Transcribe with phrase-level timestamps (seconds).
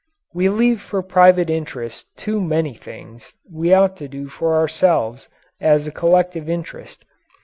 [0.33, 5.85] We leave for private interest too many things we ought to do for ourselves as
[5.85, 7.05] a collective interest.